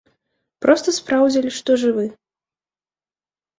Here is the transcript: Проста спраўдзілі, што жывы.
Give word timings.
Проста 0.65 0.93
спраўдзілі, 0.99 1.53
што 1.59 1.71
жывы. 1.83 2.05